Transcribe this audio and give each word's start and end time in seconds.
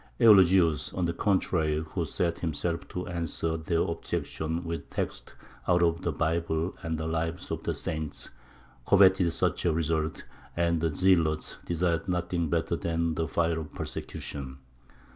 Eulogius, 0.17 0.91
on 0.95 1.05
the 1.05 1.13
contrary, 1.13 1.85
who 1.93 2.05
set 2.05 2.39
himself 2.39 2.87
to 2.87 3.05
answer 3.05 3.55
their 3.55 3.81
objections 3.83 4.65
with 4.65 4.89
texts 4.89 5.33
out 5.67 5.83
of 5.83 6.01
the 6.01 6.11
Bible 6.11 6.75
and 6.81 6.97
the 6.97 7.05
Lives 7.05 7.51
of 7.51 7.61
the 7.61 7.73
Saints, 7.75 8.31
coveted 8.87 9.31
such 9.31 9.63
a 9.63 9.71
result, 9.71 10.23
and 10.57 10.81
the 10.81 10.89
zealots 10.89 11.57
desired 11.67 12.07
nothing 12.07 12.49
better 12.49 12.75
than 12.75 13.13
the 13.13 13.27
fire 13.27 13.59
of 13.59 13.75
persecution. 13.75 14.57